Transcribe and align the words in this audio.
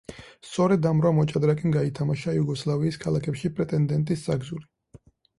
სწორედ 0.51 0.85
ამ 0.91 1.01
რვა 1.01 1.09
მოჭადრაკემ 1.17 1.75
გაითამაშა 1.75 2.33
იუგოსლავიის 2.37 2.97
ქალაქებში 3.03 3.51
პრეტენდენტის 3.59 4.25
საგზური. 4.31 4.67